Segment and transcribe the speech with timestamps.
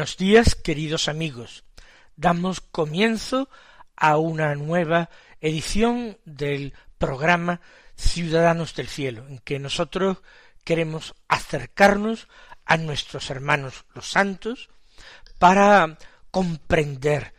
[0.00, 1.62] Buenos días, queridos amigos.
[2.16, 3.50] Damos comienzo
[3.96, 5.10] a una nueva
[5.42, 7.60] edición del programa
[7.96, 10.22] Ciudadanos del Cielo, en que nosotros
[10.64, 12.28] queremos acercarnos
[12.64, 14.70] a nuestros hermanos los santos
[15.38, 15.98] para
[16.30, 17.34] comprender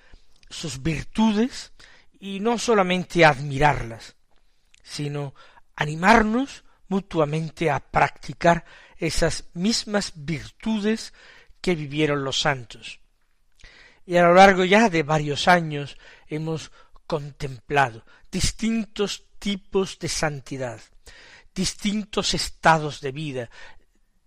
[0.48, 1.74] sus virtudes
[2.20, 4.16] y no solamente admirarlas,
[4.84, 5.34] sino
[5.76, 8.66] animarnos mutuamente a practicar
[8.98, 11.12] esas mismas virtudes
[11.62, 13.00] que vivieron los santos.
[14.06, 16.72] Y a lo largo ya de varios años hemos
[17.08, 20.80] contemplado distintos tipos de santidad,
[21.54, 23.50] distintos estados de vida,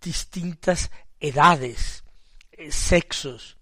[0.01, 2.03] distintas edades,
[2.51, 3.57] eh, sexos.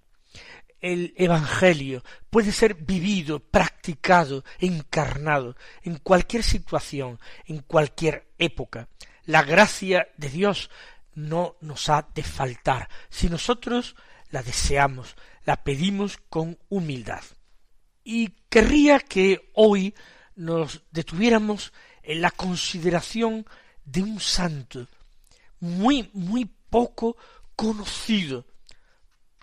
[0.79, 8.89] El Evangelio puede ser vivido, practicado, encarnado en cualquier situación, en cualquier época.
[9.25, 10.69] La gracia de Dios
[11.15, 13.95] no nos ha de faltar si nosotros
[14.29, 15.15] la deseamos,
[15.45, 17.23] la pedimos con humildad.
[18.03, 19.93] Y querría que hoy
[20.35, 23.45] nos detuviéramos en la consideración
[23.85, 24.87] de un santo
[25.59, 27.15] muy, muy poco
[27.55, 28.45] conocido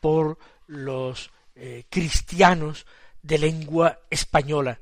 [0.01, 2.87] por los eh, cristianos
[3.23, 4.79] de lengua española.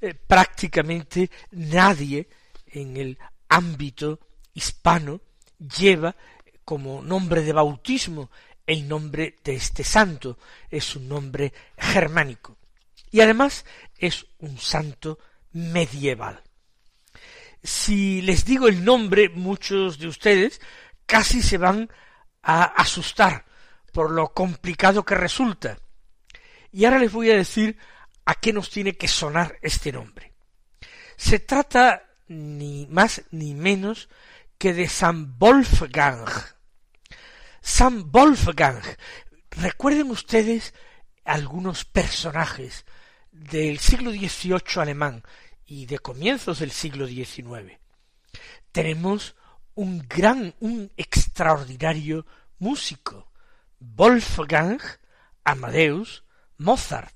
[0.00, 2.28] Eh, prácticamente nadie
[2.66, 3.18] en el
[3.48, 4.20] ámbito
[4.54, 5.20] hispano
[5.78, 6.14] lleva
[6.64, 8.30] como nombre de bautismo
[8.66, 10.38] el nombre de este santo,
[10.70, 12.56] es un nombre germánico.
[13.10, 13.64] Y además
[13.98, 15.18] es un santo
[15.52, 16.42] medieval.
[17.62, 20.60] Si les digo el nombre, muchos de ustedes
[21.06, 21.90] casi se van
[22.42, 23.44] a asustar
[23.92, 25.78] por lo complicado que resulta.
[26.72, 27.76] Y ahora les voy a decir
[28.24, 30.32] a qué nos tiene que sonar este nombre.
[31.16, 34.08] Se trata ni más ni menos
[34.62, 36.24] que de San Wolfgang.
[37.60, 38.80] San Wolfgang.
[39.50, 40.72] Recuerden ustedes
[41.24, 42.86] algunos personajes
[43.32, 45.24] del siglo XVIII alemán
[45.66, 47.76] y de comienzos del siglo XIX.
[48.70, 49.34] Tenemos
[49.74, 52.24] un gran, un extraordinario
[52.60, 53.32] músico,
[53.80, 54.80] Wolfgang
[55.42, 56.22] Amadeus
[56.58, 57.12] Mozart.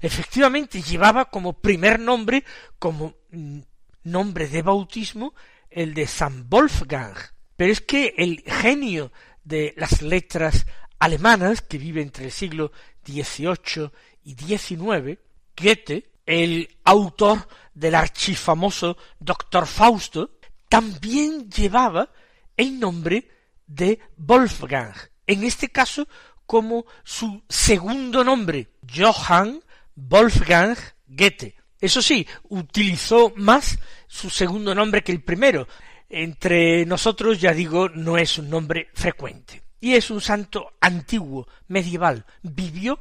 [0.00, 2.42] Efectivamente llevaba como primer nombre,
[2.80, 3.60] como mm,
[4.02, 5.32] nombre de bautismo,
[5.78, 7.14] el de San Wolfgang.
[7.56, 9.12] Pero es que el genio
[9.44, 10.66] de las letras
[10.98, 12.72] alemanas, que vive entre el siglo
[13.06, 13.90] XVIII
[14.24, 15.20] y XIX,
[15.56, 20.38] Goethe, el autor del archifamoso Doctor Fausto,
[20.68, 22.10] también llevaba
[22.56, 23.28] el nombre
[23.64, 24.94] de Wolfgang,
[25.28, 26.08] en este caso
[26.44, 29.62] como su segundo nombre, Johann
[29.94, 31.57] Wolfgang Goethe.
[31.80, 35.68] Eso sí, utilizó más su segundo nombre que el primero.
[36.08, 39.62] Entre nosotros, ya digo, no es un nombre frecuente.
[39.80, 42.24] Y es un santo antiguo, medieval.
[42.42, 42.98] Vivió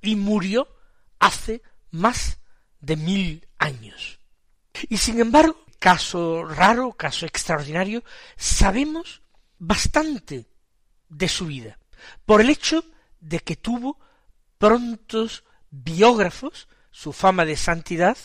[0.00, 0.68] y murió
[1.18, 2.38] hace más
[2.80, 4.18] de mil años.
[4.88, 8.02] Y sin embargo, caso raro, caso extraordinario,
[8.36, 9.22] sabemos
[9.58, 10.46] bastante
[11.08, 11.78] de su vida,
[12.24, 12.84] por el hecho
[13.20, 13.98] de que tuvo
[14.58, 18.16] prontos biógrafos su fama de santidad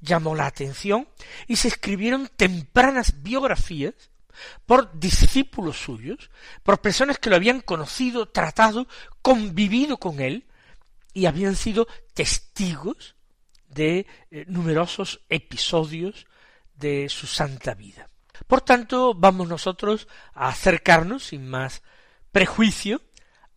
[0.00, 1.08] llamó la atención
[1.46, 3.94] y se escribieron tempranas biografías
[4.66, 6.30] por discípulos suyos,
[6.62, 8.88] por personas que lo habían conocido, tratado,
[9.20, 10.46] convivido con él
[11.12, 13.14] y habían sido testigos
[13.68, 16.26] de eh, numerosos episodios
[16.74, 18.08] de su santa vida.
[18.46, 21.82] Por tanto, vamos nosotros a acercarnos sin más
[22.32, 23.02] prejuicio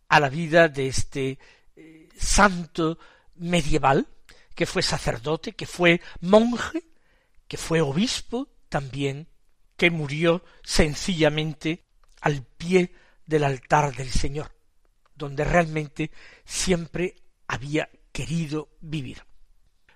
[0.08, 1.38] a la vida de este
[1.74, 2.98] eh, santo
[3.34, 4.06] medieval
[4.56, 6.82] que fue sacerdote, que fue monje,
[7.46, 9.28] que fue obispo también,
[9.76, 11.84] que murió sencillamente
[12.22, 12.94] al pie
[13.26, 14.56] del altar del Señor,
[15.14, 16.10] donde realmente
[16.44, 17.16] siempre
[17.46, 19.22] había querido vivir.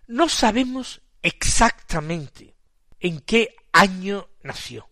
[0.07, 2.55] No sabemos exactamente
[3.01, 4.89] en qué año nació.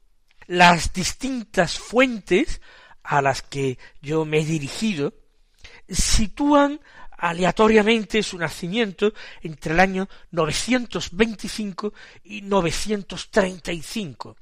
[0.46, 2.62] las distintas fuentes
[3.02, 5.12] a las que yo me he dirigido
[5.90, 6.80] sitúan
[7.18, 9.12] aleatoriamente su nacimiento
[9.42, 11.92] entre el año 925
[12.24, 14.36] y 935.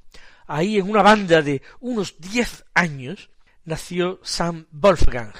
[0.45, 3.29] Ahí en una banda de unos diez años
[3.65, 5.33] nació San Wolfgang.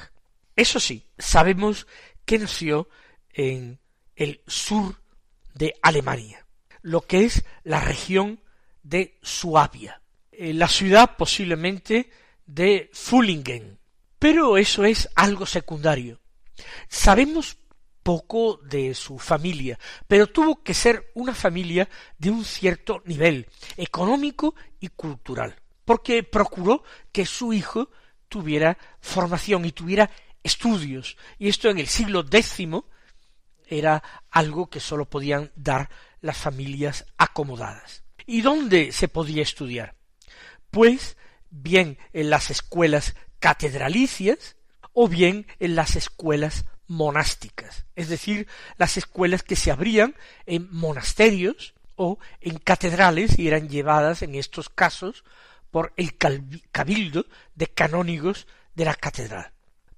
[0.55, 1.87] Eso sí, sabemos
[2.25, 2.89] que nació
[3.31, 3.79] en
[4.15, 4.95] el sur
[5.53, 6.45] de Alemania,
[6.81, 8.41] lo que es la región
[8.83, 10.01] de Suabia,
[10.31, 12.09] en la ciudad posiblemente
[12.45, 13.79] de Fullingen.
[14.19, 16.19] Pero eso es algo secundario.
[16.87, 17.57] Sabemos
[18.03, 19.77] poco de su familia,
[20.07, 26.83] pero tuvo que ser una familia de un cierto nivel económico y cultural, porque procuró
[27.11, 27.89] que su hijo
[28.29, 30.09] tuviera formación y tuviera
[30.41, 32.65] estudios, y esto en el siglo X
[33.67, 34.01] era
[34.31, 35.89] algo que sólo podían dar
[36.21, 38.03] las familias acomodadas.
[38.25, 39.95] ¿Y dónde se podía estudiar?
[40.71, 41.17] Pues
[41.49, 44.56] bien en las escuelas catedralicias
[44.99, 48.47] o bien en las escuelas monásticas, es decir,
[48.79, 50.15] las escuelas que se abrían
[50.47, 55.23] en monasterios o en catedrales y eran llevadas en estos casos
[55.69, 59.51] por el cabildo de canónigos de la catedral.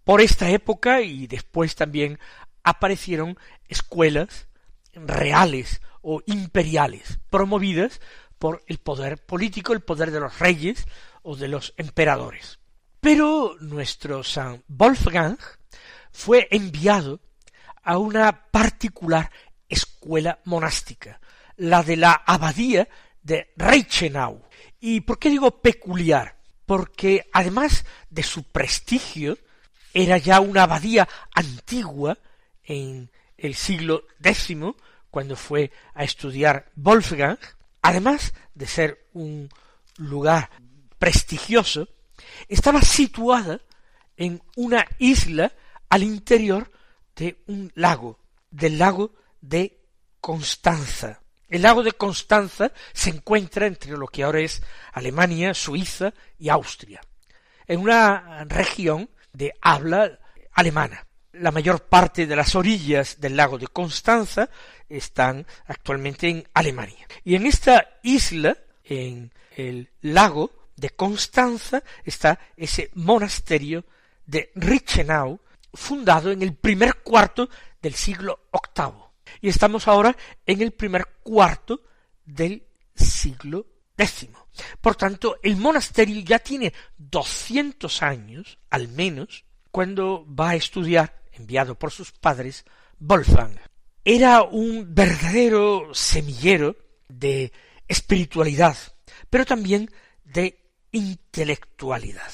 [0.04, 2.20] Por esta época y después también
[2.64, 3.38] aparecieron
[3.70, 4.50] escuelas
[4.92, 8.02] reales o imperiales, promovidas
[8.38, 10.84] por el poder político, el poder de los reyes
[11.22, 12.60] o de los emperadores.
[13.02, 15.38] Pero nuestro San Wolfgang
[16.12, 17.22] fue enviado
[17.84, 19.32] a una particular
[19.70, 21.20] escuela monástica,
[21.58, 22.90] la de la abadía
[23.22, 24.44] de Reichenau.
[24.80, 26.38] ¿Y por qué digo peculiar?
[26.66, 29.38] Porque además de su prestigio,
[29.94, 32.18] era ya una abadía antigua
[32.64, 34.56] en el siglo X,
[35.10, 37.40] cuando fue a estudiar Wolfgang,
[37.82, 39.50] además de ser un
[39.98, 40.50] lugar
[41.00, 41.88] prestigioso,
[42.48, 43.62] estaba situada
[44.18, 45.52] en una isla
[45.90, 46.72] al interior
[47.16, 48.20] de un lago,
[48.52, 49.80] del lago de
[50.20, 51.22] Constanza.
[51.48, 54.62] El lago de Constanza se encuentra entre lo que ahora es
[54.94, 57.02] Alemania, Suiza y Austria,
[57.66, 60.20] en una región de habla
[60.52, 61.08] alemana.
[61.32, 64.50] La mayor parte de las orillas del lago de Constanza
[64.88, 67.08] están actualmente en Alemania.
[67.24, 73.86] Y en esta isla, en el lago de Constanza, está ese monasterio
[74.26, 75.40] de Richenau,
[75.74, 77.50] fundado en el primer cuarto
[77.82, 78.94] del siglo VIII.
[79.42, 80.16] Y estamos ahora
[80.46, 81.82] en el primer cuarto
[82.26, 82.64] del
[82.96, 83.66] siglo
[83.98, 84.30] X.
[84.82, 91.76] Por tanto, el monasterio ya tiene doscientos años, al menos, cuando va a estudiar, enviado
[91.76, 92.66] por sus padres,
[93.00, 93.58] Wolfgang.
[94.04, 96.76] Era un verdadero semillero
[97.08, 97.52] de
[97.88, 98.78] espiritualidad,
[99.30, 99.90] pero también
[100.24, 102.32] de intelectualidad.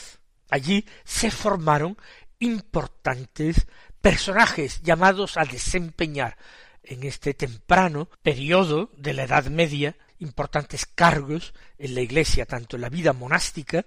[0.49, 1.97] Allí se formaron
[2.39, 3.67] importantes
[4.01, 6.37] personajes llamados a desempeñar
[6.83, 12.83] en este temprano periodo de la Edad Media importantes cargos en la Iglesia, tanto en
[12.83, 13.85] la vida monástica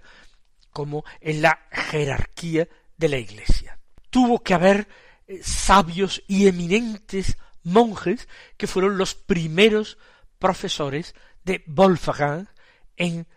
[0.71, 2.67] como en la jerarquía
[2.97, 3.79] de la Iglesia.
[4.09, 4.87] Tuvo que haber
[5.27, 8.27] eh, sabios y eminentes monjes
[8.57, 9.97] que fueron los primeros
[10.37, 12.47] profesores de Wolfgang
[12.95, 13.27] en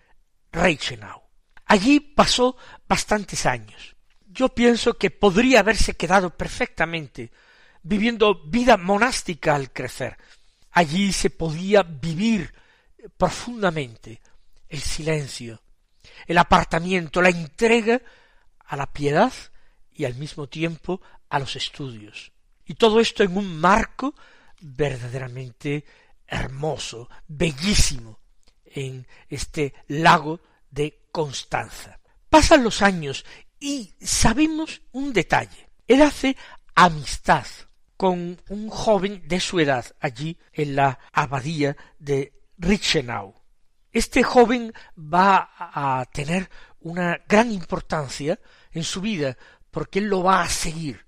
[0.51, 1.22] Reichenau.
[1.73, 2.55] Allí pasó
[2.87, 3.97] bastantes años.
[4.27, 7.33] Yo pienso que podría haberse quedado perfectamente
[7.83, 10.19] viviendo vida monástica al crecer.
[10.73, 12.53] Allí se podía vivir
[13.17, 14.21] profundamente
[14.69, 15.63] el silencio,
[16.27, 18.03] el apartamiento, la entrega
[18.67, 19.33] a la piedad
[19.93, 21.01] y al mismo tiempo
[21.31, 22.33] a los estudios.
[22.67, 24.15] Y todo esto en un marco
[24.61, 25.87] verdaderamente
[26.27, 28.19] hermoso, bellísimo,
[28.67, 30.39] en este lago
[30.73, 32.01] de Constanza.
[32.29, 33.25] Pasan los años
[33.61, 35.71] y sabemos un detalle.
[35.87, 36.37] Él hace
[36.75, 37.47] amistad
[37.97, 43.35] con un joven de su edad allí en la abadía de Richenau.
[43.93, 46.51] Este joven va a tener
[46.81, 48.41] una gran importancia
[48.73, 49.37] en su vida
[49.71, 51.07] porque él lo va a seguir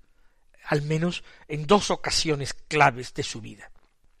[0.65, 3.71] al menos en dos ocasiones claves de su vida.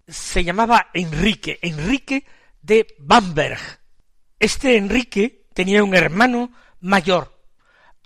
[0.07, 2.25] Se llamaba Enrique, Enrique
[2.61, 3.59] de Bamberg.
[4.39, 7.39] Este Enrique tenía un hermano mayor,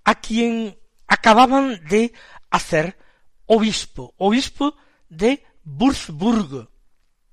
[0.04, 2.14] a quien acababan de
[2.50, 2.98] hacer
[3.46, 4.76] obispo, obispo
[5.10, 6.72] de Würzburgo.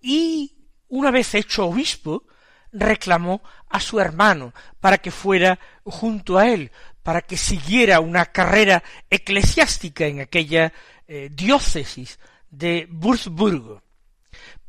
[0.00, 0.56] Y
[0.88, 2.26] una vez hecho obispo,
[2.72, 6.70] reclamó a su hermano para que fuera junto a él,
[7.02, 10.72] para que siguiera una carrera eclesiástica en aquella
[11.06, 12.18] eh, diócesis
[12.50, 13.82] de Würzburgo.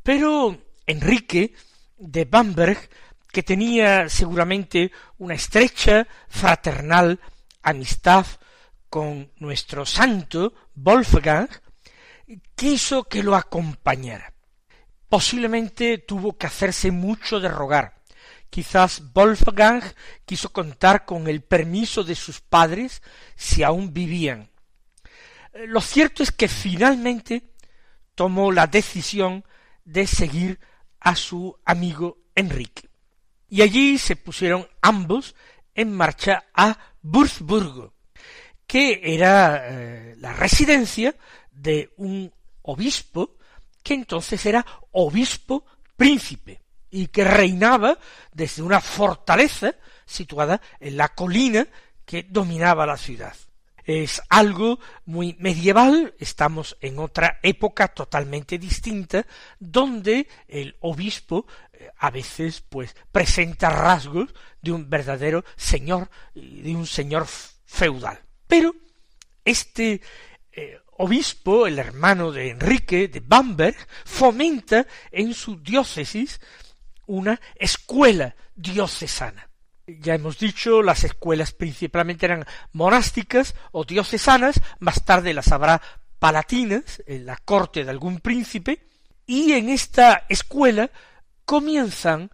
[0.04, 1.54] Pero Enrique
[1.98, 2.90] de Bamberg
[3.38, 7.20] que tenía seguramente una estrecha, fraternal
[7.62, 8.26] amistad
[8.90, 11.48] con nuestro santo Wolfgang,
[12.56, 14.34] quiso que lo acompañara.
[15.08, 18.02] Posiblemente tuvo que hacerse mucho de rogar.
[18.50, 19.84] Quizás Wolfgang
[20.26, 23.04] quiso contar con el permiso de sus padres
[23.36, 24.50] si aún vivían.
[25.68, 27.54] Lo cierto es que finalmente
[28.16, 29.46] tomó la decisión
[29.86, 30.60] de seguir
[31.00, 32.88] a su amigo Enrique.
[33.50, 35.36] Y allí se pusieron ambos
[35.74, 37.94] en marcha a Würzburgo,
[38.66, 41.16] que era eh, la residencia
[41.52, 42.32] de un
[42.64, 43.38] obispo
[43.84, 47.98] que entonces era obispo príncipe y que reinaba
[48.34, 49.76] desde una fortaleza
[50.06, 51.68] situada en la colina
[52.06, 53.36] que dominaba la ciudad.
[53.88, 59.26] Es algo muy medieval, estamos en otra época totalmente distinta,
[59.60, 66.86] donde el obispo eh, a veces pues presenta rasgos de un verdadero señor, de un
[66.86, 67.28] señor
[67.66, 68.20] feudal.
[68.46, 68.76] Pero
[69.46, 70.02] este
[70.52, 76.42] eh, obispo, el hermano de Enrique de Bamberg, fomenta en su diócesis
[77.06, 79.47] una escuela diocesana.
[79.88, 85.82] Ya hemos dicho, las escuelas principalmente eran monásticas o diocesanas, más tarde las habrá
[86.20, 88.90] palatinas, en la corte de algún príncipe,
[89.26, 90.92] y en esta escuela
[91.46, 92.30] comienzan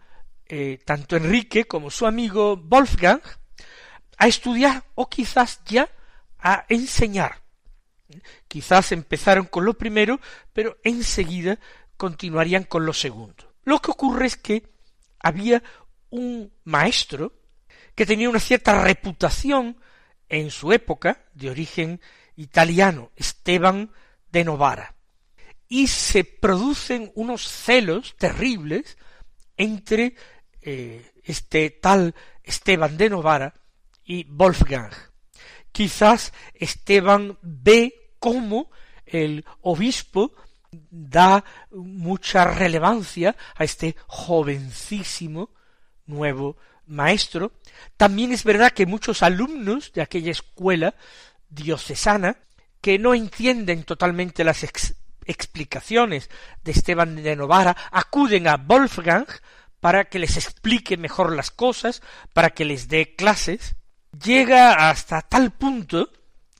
[0.46, 3.22] eh, tanto Enrique como su amigo Wolfgang
[4.18, 5.88] a estudiar o quizás ya
[6.40, 7.40] a enseñar.
[8.48, 10.20] Quizás empezaron con lo primero,
[10.52, 11.60] pero enseguida
[11.96, 13.54] continuarían con lo segundo.
[13.62, 14.68] Lo que ocurre es que
[15.20, 15.62] había
[16.10, 17.43] un maestro
[17.94, 19.76] que tenía una cierta reputación
[20.28, 22.00] en su época, de origen
[22.36, 23.92] italiano, Esteban
[24.30, 24.94] de Novara,
[25.68, 28.96] y se producen unos celos terribles
[29.56, 30.14] entre
[30.62, 33.54] eh, este tal Esteban de Novara
[34.04, 34.92] y Wolfgang.
[35.72, 38.70] Quizás Esteban ve cómo
[39.06, 40.32] el obispo
[40.90, 45.50] da mucha relevancia a este jovencísimo
[46.06, 47.52] nuevo maestro.
[47.96, 50.94] También es verdad que muchos alumnos de aquella escuela
[51.48, 52.36] diocesana
[52.80, 54.64] que no entienden totalmente las
[55.24, 56.28] explicaciones
[56.62, 59.26] de Esteban de Novara acuden a Wolfgang
[59.80, 63.76] para que les explique mejor las cosas, para que les dé clases,
[64.22, 66.10] llega hasta tal punto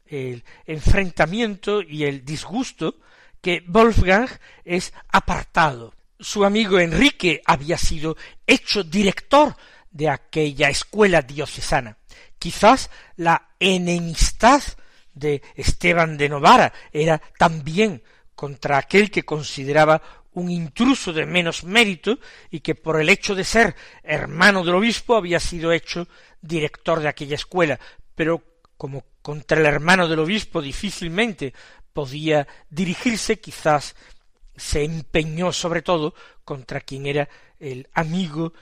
[0.07, 2.97] el enfrentamiento y el disgusto
[3.41, 4.29] que Wolfgang
[4.65, 5.95] es apartado.
[6.19, 8.17] Su amigo Enrique había sido
[8.47, 9.57] hecho director
[9.95, 11.97] de aquella escuela diocesana.
[12.39, 14.63] Quizás la enemistad
[15.15, 18.03] de Esteban de Novara era también
[18.35, 22.19] contra aquel que consideraba un intruso de menos mérito
[22.51, 26.09] y que por el hecho de ser hermano del obispo había sido hecho
[26.43, 27.79] director de aquella escuela,
[28.17, 28.43] pero
[28.77, 31.55] como contra el hermano del obispo difícilmente
[31.93, 33.95] podía dirigirse, quizás
[34.57, 37.29] se empeñó sobre todo contra quien era
[37.61, 38.53] el amigo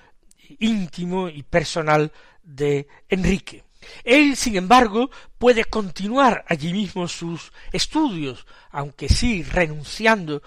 [0.59, 3.65] íntimo y personal de Enrique.
[4.05, 10.43] Él, sin embargo, puede continuar allí mismo sus estudios, aunque sí renunciando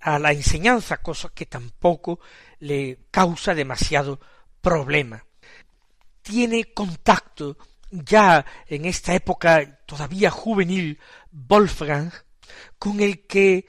[0.00, 2.20] a la enseñanza, cosa que tampoco
[2.60, 4.20] le causa demasiado
[4.60, 5.24] problema.
[6.22, 7.56] Tiene contacto
[7.90, 10.98] ya en esta época todavía juvenil
[11.30, 12.12] Wolfgang
[12.78, 13.66] con el que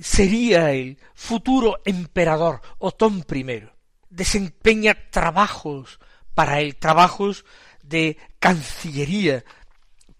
[0.00, 3.73] sería el futuro emperador Otón I.
[4.14, 5.98] Desempeña trabajos
[6.34, 7.44] para él, trabajos
[7.82, 9.44] de cancillería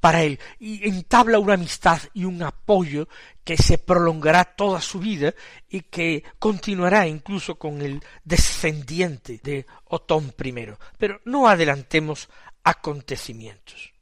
[0.01, 3.09] para él, y entabla una amistad y un apoyo
[3.43, 5.35] que se prolongará toda su vida
[5.69, 10.55] y que continuará incluso con el descendiente de Otón I.
[10.99, 12.29] Pero no adelantemos
[12.65, 13.93] acontecimientos.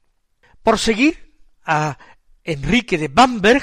[0.62, 1.98] Por seguir a
[2.44, 3.62] Enrique de Bamberg,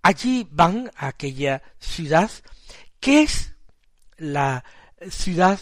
[0.04, 2.30] Allí van a aquella ciudad
[3.00, 3.56] que es
[4.18, 4.64] la
[5.10, 5.60] ciudad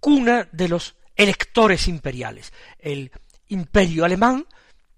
[0.00, 2.54] cuna de los electores imperiales.
[2.78, 3.12] El
[3.48, 4.46] imperio alemán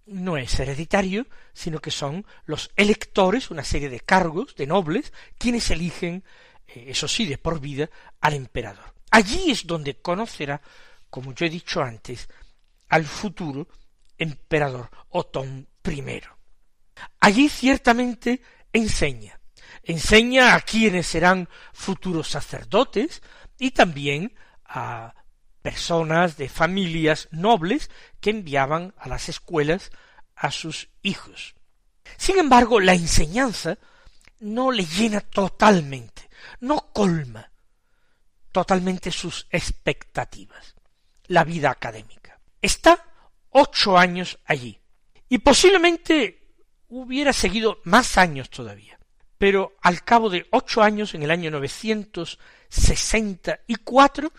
[0.07, 5.69] no es hereditario, sino que son los electores, una serie de cargos, de nobles, quienes
[5.73, 6.23] eligen,
[6.69, 8.95] eh, eso sí, de por vida, al emperador.
[9.11, 10.63] Allí es donde conocerá,
[11.17, 12.29] como yo he dicho antes,
[12.91, 13.69] al futuro
[14.19, 16.21] emperador Otón I.
[17.21, 19.41] Allí ciertamente enseña,
[19.83, 23.23] enseña a quienes serán futuros sacerdotes
[23.59, 24.35] y también
[24.67, 25.15] a
[25.63, 29.93] personas de familias nobles que enviaban a las escuelas
[30.35, 31.55] a sus hijos.
[32.19, 33.79] Sin embargo, la enseñanza
[34.41, 36.29] no le llena totalmente,
[36.61, 37.51] no colma
[38.53, 40.76] totalmente sus expectativas,
[41.29, 42.41] la vida académica.
[42.61, 43.05] Está
[43.51, 44.79] ocho años allí,
[45.29, 46.47] y posiblemente
[46.89, 48.99] hubiera seguido más años todavía.
[49.39, 51.51] Pero al cabo de ocho años, en el año
[53.77, 54.33] cuatro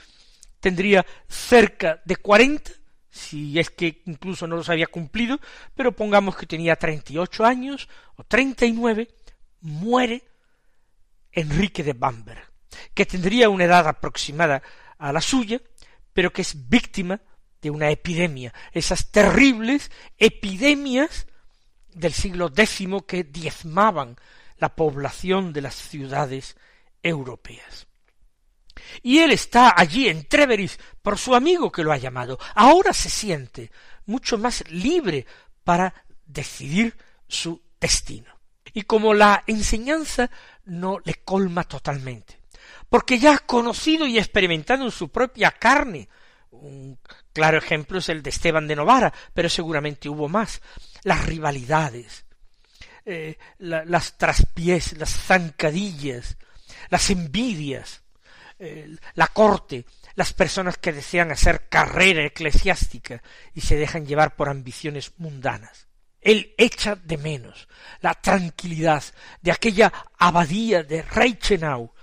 [0.59, 2.71] tendría cerca de cuarenta,
[3.09, 5.39] si es que incluso no los había cumplido,
[5.75, 9.09] pero pongamos que tenía treinta y ocho años o treinta y nueve,
[9.61, 10.23] muere
[11.31, 12.51] Enrique de Bamberg,
[12.93, 14.63] que tendría una edad aproximada
[14.97, 15.61] a la suya,
[16.17, 17.21] pero que es víctima
[17.61, 21.27] de una epidemia, esas terribles epidemias
[21.93, 24.15] del siglo X que diezmaban
[24.57, 26.57] la población de las ciudades
[27.03, 27.85] europeas.
[29.03, 32.39] Y él está allí en Treveris por su amigo que lo ha llamado.
[32.55, 33.69] Ahora se siente
[34.07, 35.27] mucho más libre
[35.63, 35.93] para
[36.25, 38.39] decidir su destino.
[38.73, 40.31] Y como la enseñanza
[40.65, 42.36] no le colma totalmente,
[42.89, 46.07] porque ya ha conocido y experimentado en su propia carne
[46.51, 46.99] un
[47.33, 50.61] claro ejemplo es el de Esteban de Novara, pero seguramente hubo más.
[51.03, 52.25] Las rivalidades,
[53.05, 56.37] eh, las traspiés, las zancadillas,
[56.89, 58.03] las envidias,
[59.13, 63.21] la corte, las personas que desean hacer carrera eclesiástica
[63.53, 65.87] y se dejan llevar por ambiciones mundanas.
[66.19, 67.67] Él echa de menos
[68.01, 69.03] la tranquilidad
[69.41, 71.93] de aquella abadía de Reichenau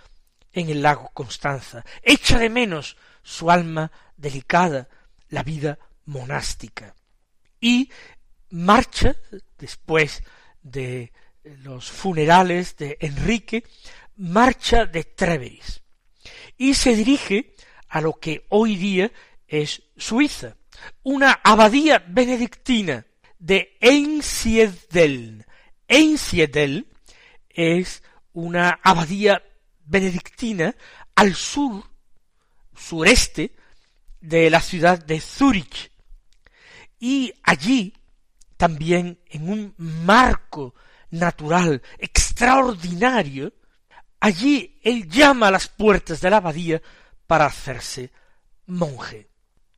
[0.55, 4.89] en el lago Constanza, echa de menos su alma delicada,
[5.29, 6.95] la vida monástica.
[7.61, 7.91] Y
[8.51, 9.17] marcha,
[9.59, 10.23] después
[10.63, 11.13] de
[11.63, 13.65] los funerales de Enrique,
[14.17, 15.83] marcha de Treveris
[16.57, 17.55] y se dirige
[17.89, 19.13] a lo que hoy día
[19.47, 20.57] es Suiza,
[21.03, 23.07] una abadía benedictina
[23.39, 25.45] de Einsiedeln.
[25.87, 26.87] Einsiedeln
[27.49, 29.43] es una abadía
[29.85, 30.75] benedictina
[31.15, 31.85] al sur,
[32.77, 33.55] sureste
[34.21, 35.91] de la ciudad de Zúrich.
[36.99, 37.95] Y allí,
[38.57, 40.75] también en un marco
[41.11, 43.53] natural extraordinario,
[44.21, 46.81] allí él llama a las puertas de la abadía
[47.27, 48.11] para hacerse
[48.67, 49.29] monje.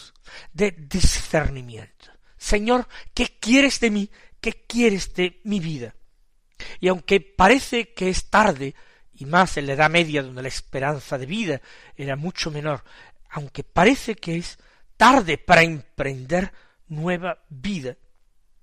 [0.53, 4.11] de discernimiento Señor, ¿qué quieres de mí?
[4.41, 5.95] ¿Qué quieres de mi vida?
[6.81, 8.75] Y aunque parece que es tarde,
[9.15, 11.61] y más en la Edad Media donde la esperanza de vida
[11.97, 12.85] era mucho menor,
[13.31, 14.59] aunque parece que es
[14.97, 16.53] tarde para emprender
[16.89, 17.97] nueva vida,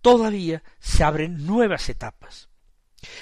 [0.01, 2.49] todavía se abren nuevas etapas.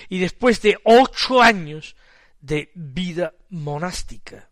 [0.10, 1.96] Y después de ocho años
[2.40, 4.50] de vida monástica,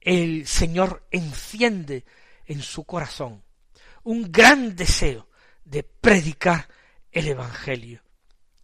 [0.00, 2.04] el Señor enciende
[2.46, 3.42] en su corazón
[4.04, 5.27] un gran deseo
[5.68, 6.68] de predicar
[7.12, 8.02] el Evangelio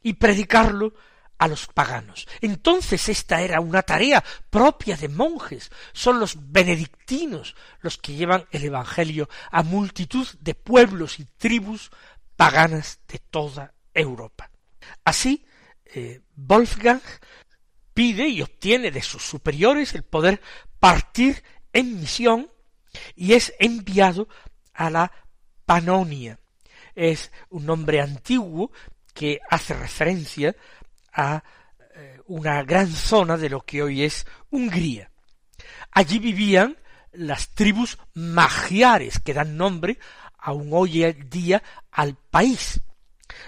[0.02, 0.94] y predicarlo
[1.38, 2.26] a los paganos.
[2.40, 5.70] Entonces esta era una tarea propia de monjes.
[5.92, 11.90] Son los benedictinos los que llevan el Evangelio a multitud de pueblos y tribus
[12.36, 14.50] paganas de toda Europa.
[15.04, 15.44] Así,
[15.84, 17.02] eh, Wolfgang
[17.92, 20.40] pide y obtiene de sus superiores el poder
[20.80, 22.50] partir en misión
[23.14, 24.28] y es enviado
[24.72, 25.12] a la
[25.64, 26.38] Panonia.
[26.94, 28.70] Es un nombre antiguo
[29.12, 30.54] que hace referencia
[31.12, 31.42] a
[31.94, 35.10] eh, una gran zona de lo que hoy es Hungría.
[35.92, 36.76] Allí vivían
[37.12, 39.98] las tribus magiares que dan nombre
[40.38, 42.80] aún hoy en día al país.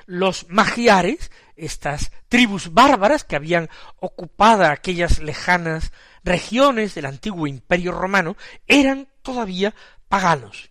[0.07, 8.37] Los magiares, estas tribus bárbaras que habían ocupado aquellas lejanas regiones del antiguo imperio romano,
[8.67, 9.75] eran todavía
[10.09, 10.71] paganos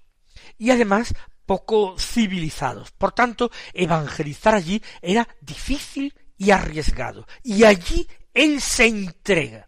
[0.57, 1.13] y además
[1.45, 2.91] poco civilizados.
[2.91, 7.27] Por tanto, evangelizar allí era difícil y arriesgado.
[7.43, 9.67] Y allí él se entrega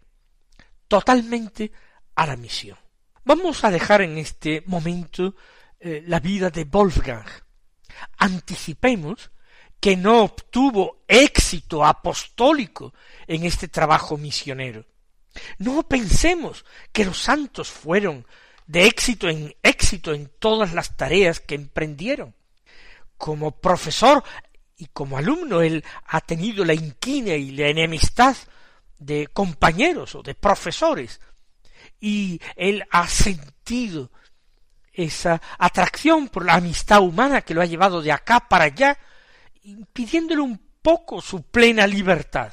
[0.86, 1.72] totalmente
[2.14, 2.78] a la misión.
[3.24, 5.34] Vamos a dejar en este momento
[5.78, 7.26] eh, la vida de Wolfgang.
[8.18, 9.30] Anticipemos
[9.80, 12.94] que no obtuvo éxito apostólico
[13.26, 14.86] en este trabajo misionero.
[15.58, 18.26] No pensemos que los santos fueron
[18.68, 22.34] de éxito en éxito en todas las tareas que emprendieron.
[23.16, 24.22] Como profesor
[24.76, 28.36] y como alumno él ha tenido la inquina y la enemistad
[28.98, 31.20] de compañeros o de profesores
[32.00, 34.10] y él ha sentido
[34.92, 38.98] esa atracción por la amistad humana que lo ha llevado de acá para allá,
[39.62, 42.52] impidiéndole un poco su plena libertad.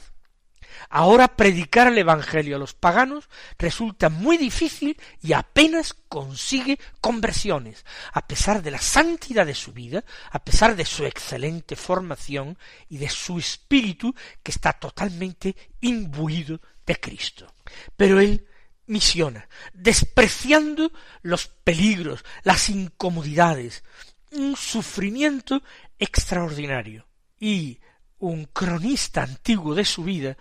[0.89, 8.27] Ahora predicar el Evangelio a los paganos resulta muy difícil y apenas consigue conversiones, a
[8.27, 12.57] pesar de la santidad de su vida, a pesar de su excelente formación
[12.89, 17.53] y de su espíritu que está totalmente imbuido de Cristo.
[17.95, 18.47] Pero él
[18.87, 23.83] misiona, despreciando los peligros, las incomodidades,
[24.31, 25.63] un sufrimiento
[25.99, 27.07] extraordinario.
[27.37, 27.79] Y
[28.19, 30.37] un cronista antiguo de su vida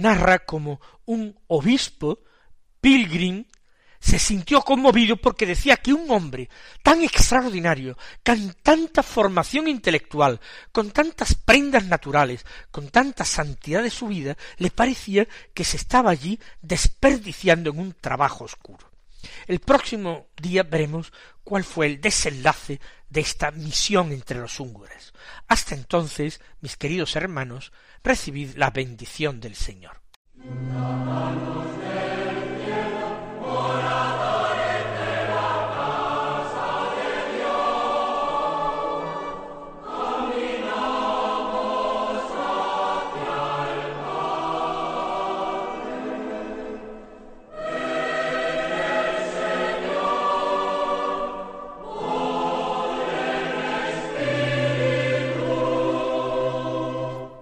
[0.00, 2.20] narra como un obispo
[2.80, 3.44] pilgrim
[4.00, 6.48] se sintió conmovido porque decía que un hombre
[6.82, 10.40] tan extraordinario, con tanta formación intelectual,
[10.72, 16.10] con tantas prendas naturales, con tanta santidad de su vida, le parecía que se estaba
[16.10, 18.90] allí desperdiciando en un trabajo oscuro.
[19.46, 21.12] El próximo día veremos
[21.44, 25.12] cuál fue el desenlace de esta misión entre los húngaros.
[25.46, 27.70] Hasta entonces, mis queridos hermanos,
[28.02, 30.00] recibid la bendición del Señor.